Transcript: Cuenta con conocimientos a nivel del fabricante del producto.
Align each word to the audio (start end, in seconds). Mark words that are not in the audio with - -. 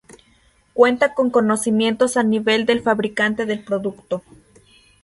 Cuenta 0.73 1.13
con 1.13 1.29
conocimientos 1.29 2.17
a 2.17 2.23
nivel 2.23 2.65
del 2.65 2.81
fabricante 2.81 3.45
del 3.45 3.63
producto. 3.63 4.23